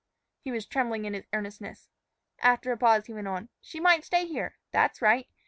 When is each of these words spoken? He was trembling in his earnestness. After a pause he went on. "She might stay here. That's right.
He 0.39 0.51
was 0.51 0.65
trembling 0.65 1.05
in 1.05 1.13
his 1.13 1.27
earnestness. 1.31 1.87
After 2.39 2.71
a 2.71 2.75
pause 2.77 3.05
he 3.05 3.13
went 3.13 3.27
on. 3.27 3.49
"She 3.59 3.79
might 3.79 4.03
stay 4.03 4.25
here. 4.25 4.57
That's 4.71 4.99
right. 4.99 5.27